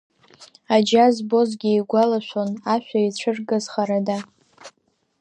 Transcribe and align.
Аџьа 0.75 1.05
збозгьы 1.15 1.71
игәалашәон, 1.75 2.49
ашәа 2.73 2.99
ицәыргаз 3.05 3.65
харада. 3.73 4.17